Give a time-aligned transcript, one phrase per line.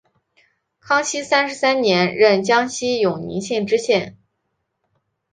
[0.79, 4.17] 康熙三十三年任江西永宁县知县。